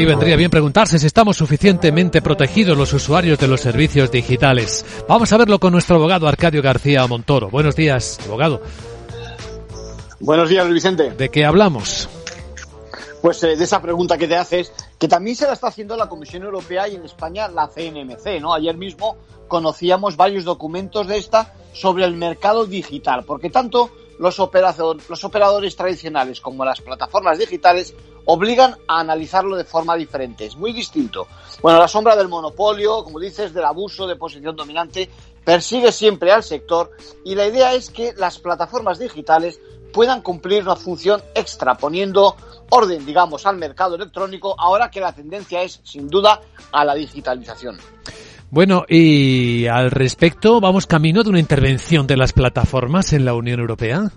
Aquí 0.00 0.06
vendría 0.06 0.34
bien 0.34 0.50
preguntarse 0.50 0.98
si 0.98 1.06
estamos 1.06 1.36
suficientemente 1.36 2.22
protegidos 2.22 2.74
los 2.74 2.90
usuarios 2.94 3.38
de 3.38 3.46
los 3.46 3.60
servicios 3.60 4.10
digitales. 4.10 4.82
Vamos 5.06 5.30
a 5.30 5.36
verlo 5.36 5.58
con 5.58 5.74
nuestro 5.74 5.96
abogado 5.96 6.26
Arcadio 6.26 6.62
García 6.62 7.06
Montoro. 7.06 7.50
Buenos 7.50 7.76
días, 7.76 8.18
abogado. 8.24 8.62
Buenos 10.18 10.48
días, 10.48 10.66
Vicente. 10.70 11.10
¿De 11.10 11.28
qué 11.28 11.44
hablamos? 11.44 12.08
Pues 13.20 13.42
eh, 13.44 13.56
de 13.56 13.62
esa 13.62 13.82
pregunta 13.82 14.16
que 14.16 14.26
te 14.26 14.36
haces, 14.36 14.72
que 14.98 15.06
también 15.06 15.36
se 15.36 15.46
la 15.46 15.52
está 15.52 15.66
haciendo 15.66 15.94
la 15.98 16.08
Comisión 16.08 16.44
Europea 16.44 16.88
y 16.88 16.94
en 16.94 17.04
España 17.04 17.48
la 17.48 17.68
CNMC, 17.68 18.40
¿no? 18.40 18.54
Ayer 18.54 18.78
mismo 18.78 19.18
conocíamos 19.48 20.16
varios 20.16 20.46
documentos 20.46 21.08
de 21.08 21.18
esta 21.18 21.52
sobre 21.74 22.06
el 22.06 22.16
mercado 22.16 22.64
digital, 22.64 23.24
porque 23.26 23.50
tanto 23.50 23.90
los, 24.20 24.38
los 25.08 25.24
operadores 25.24 25.74
tradicionales 25.74 26.42
como 26.42 26.62
las 26.62 26.82
plataformas 26.82 27.38
digitales 27.38 27.94
obligan 28.26 28.76
a 28.86 29.00
analizarlo 29.00 29.56
de 29.56 29.64
forma 29.64 29.96
diferente. 29.96 30.44
Es 30.44 30.56
muy 30.56 30.74
distinto. 30.74 31.26
Bueno, 31.62 31.78
la 31.78 31.88
sombra 31.88 32.14
del 32.14 32.28
monopolio, 32.28 33.02
como 33.02 33.18
dices, 33.18 33.54
del 33.54 33.64
abuso 33.64 34.06
de 34.06 34.16
posición 34.16 34.54
dominante, 34.54 35.08
persigue 35.42 35.90
siempre 35.90 36.30
al 36.32 36.42
sector 36.42 36.90
y 37.24 37.34
la 37.34 37.46
idea 37.46 37.72
es 37.72 37.88
que 37.88 38.12
las 38.14 38.38
plataformas 38.38 38.98
digitales 38.98 39.58
puedan 39.90 40.20
cumplir 40.20 40.64
una 40.64 40.76
función 40.76 41.22
extra, 41.34 41.76
poniendo 41.76 42.36
orden, 42.68 43.06
digamos, 43.06 43.46
al 43.46 43.56
mercado 43.56 43.96
electrónico, 43.96 44.54
ahora 44.58 44.90
que 44.90 45.00
la 45.00 45.14
tendencia 45.14 45.62
es, 45.62 45.80
sin 45.82 46.08
duda, 46.08 46.42
a 46.72 46.84
la 46.84 46.94
digitalización. 46.94 47.78
Bueno, 48.50 48.84
y 48.88 49.68
al 49.68 49.92
respecto, 49.92 50.60
¿vamos 50.60 50.86
camino 50.86 51.22
de 51.22 51.30
una 51.30 51.38
intervención 51.38 52.08
de 52.08 52.16
las 52.16 52.32
plataformas 52.32 53.12
en 53.12 53.24
la 53.24 53.34
Unión 53.34 53.60
Europea? 53.60 54.10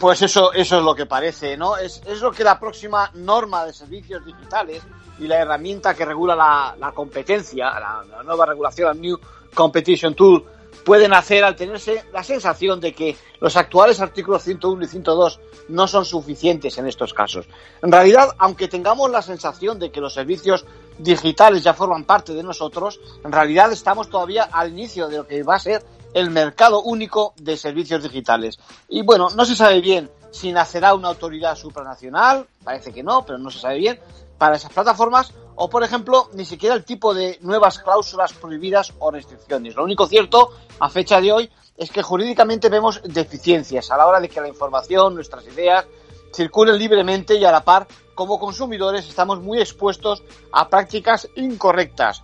Pues 0.00 0.22
eso, 0.22 0.52
eso 0.54 0.78
es 0.78 0.82
lo 0.82 0.94
que 0.94 1.04
parece, 1.04 1.56
¿no? 1.56 1.76
Es, 1.76 2.00
es 2.06 2.22
lo 2.22 2.32
que 2.32 2.42
la 2.42 2.58
próxima 2.58 3.10
norma 3.14 3.66
de 3.66 3.74
servicios 3.74 4.24
digitales 4.24 4.82
y 5.18 5.26
la 5.26 5.40
herramienta 5.40 5.94
que 5.94 6.06
regula 6.06 6.34
la, 6.34 6.92
competencia, 6.92 7.66
la, 7.66 8.04
la, 8.10 8.22
nueva 8.22 8.46
regulación, 8.46 8.88
la 8.88 8.94
New 8.94 9.18
Competition 9.54 10.14
Tool, 10.14 10.44
pueden 10.84 11.12
hacer 11.14 11.44
al 11.44 11.54
tenerse 11.54 12.04
la 12.12 12.22
sensación 12.22 12.80
de 12.80 12.92
que 12.92 13.16
los 13.40 13.56
actuales 13.56 14.00
artículos 14.00 14.42
101 14.42 14.84
y 14.84 14.88
102 14.88 15.40
no 15.68 15.86
son 15.86 16.04
suficientes 16.04 16.76
en 16.78 16.86
estos 16.86 17.14
casos. 17.14 17.46
En 17.82 17.92
realidad, 17.92 18.30
aunque 18.38 18.68
tengamos 18.68 19.10
la 19.10 19.22
sensación 19.22 19.78
de 19.78 19.90
que 19.90 20.00
los 20.00 20.14
servicios 20.14 20.64
digitales 20.98 21.62
ya 21.62 21.74
forman 21.74 22.04
parte 22.04 22.34
de 22.34 22.42
nosotros, 22.42 23.00
en 23.24 23.32
realidad 23.32 23.72
estamos 23.72 24.08
todavía 24.08 24.44
al 24.44 24.70
inicio 24.70 25.08
de 25.08 25.18
lo 25.18 25.26
que 25.26 25.42
va 25.42 25.56
a 25.56 25.60
ser 25.60 25.84
el 26.14 26.30
mercado 26.30 26.82
único 26.82 27.34
de 27.36 27.56
servicios 27.56 28.02
digitales. 28.02 28.58
Y 28.88 29.02
bueno, 29.02 29.28
no 29.34 29.44
se 29.44 29.56
sabe 29.56 29.80
bien 29.80 30.10
si 30.30 30.52
nacerá 30.52 30.94
una 30.94 31.08
autoridad 31.08 31.56
supranacional, 31.56 32.46
parece 32.62 32.92
que 32.92 33.02
no, 33.02 33.24
pero 33.24 33.38
no 33.38 33.50
se 33.50 33.60
sabe 33.60 33.78
bien, 33.78 34.00
para 34.38 34.56
esas 34.56 34.72
plataformas, 34.72 35.32
o 35.54 35.70
por 35.70 35.84
ejemplo, 35.84 36.28
ni 36.34 36.44
siquiera 36.44 36.74
el 36.74 36.84
tipo 36.84 37.14
de 37.14 37.38
nuevas 37.42 37.78
cláusulas 37.78 38.32
prohibidas 38.32 38.92
o 38.98 39.10
restricciones. 39.10 39.76
Lo 39.76 39.84
único 39.84 40.06
cierto, 40.06 40.50
a 40.80 40.88
fecha 40.88 41.20
de 41.20 41.32
hoy, 41.32 41.50
es 41.76 41.90
que 41.90 42.02
jurídicamente 42.02 42.68
vemos 42.68 43.00
deficiencias 43.04 43.90
a 43.90 43.96
la 43.96 44.06
hora 44.06 44.20
de 44.20 44.28
que 44.28 44.40
la 44.40 44.48
información, 44.48 45.14
nuestras 45.14 45.46
ideas, 45.46 45.84
circulen 46.32 46.78
libremente 46.78 47.36
y 47.36 47.44
a 47.44 47.52
la 47.52 47.64
par, 47.64 47.86
como 48.14 48.38
consumidores, 48.38 49.08
estamos 49.08 49.40
muy 49.40 49.60
expuestos 49.60 50.22
a 50.52 50.68
prácticas 50.68 51.28
incorrectas. 51.36 52.22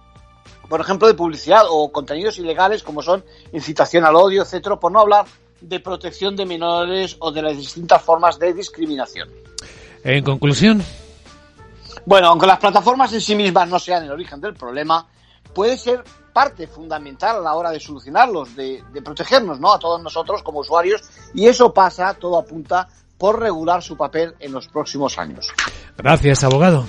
Por 0.69 0.81
ejemplo, 0.81 1.09
de 1.09 1.15
publicidad 1.15 1.65
o 1.69 1.91
contenidos 1.91 2.39
ilegales 2.39 2.83
como 2.83 3.03
son 3.03 3.25
incitación 3.53 4.05
al 4.05 4.15
odio, 4.15 4.43
etcétera, 4.43 4.77
por 4.77 4.93
no 4.93 5.01
hablar 5.01 5.27
de 5.61 5.81
protección 5.81 6.37
de 6.37 6.47
menores 6.47 7.17
o 7.19 7.33
de 7.33 7.43
las 7.43 7.57
distintas 7.57 8.03
formas 8.03 8.39
de 8.39 8.55
discriminación. 8.55 9.29
En 10.05 10.25
conclusión. 10.25 10.83
Bueno, 12.07 12.29
aunque 12.29 12.47
las 12.47 12.59
plataformas 12.59 13.13
en 13.13 13.21
sí 13.21 13.35
mismas 13.35 13.69
no 13.69 13.79
sean 13.79 14.05
el 14.05 14.13
origen 14.13 14.41
del 14.41 14.55
problema, 14.55 15.07
puede 15.53 15.77
ser 15.77 16.03
parte 16.33 16.67
fundamental 16.67 17.39
a 17.39 17.41
la 17.41 17.55
hora 17.55 17.71
de 17.71 17.81
solucionarlos, 17.81 18.55
de, 18.55 18.83
de 18.93 19.03
protegernos, 19.03 19.59
¿no? 19.59 19.73
A 19.73 19.79
todos 19.79 20.01
nosotros 20.01 20.43
como 20.43 20.61
usuarios, 20.61 21.03
y 21.35 21.47
eso 21.47 21.75
pasa, 21.75 22.15
todo 22.15 22.39
apunta, 22.39 22.89
por 23.21 23.39
regular 23.39 23.83
su 23.83 23.99
papel 23.99 24.35
en 24.41 24.51
los 24.51 24.67
próximos 24.67 25.19
años. 25.19 25.47
Gracias, 25.99 26.43
abogado. 26.43 26.87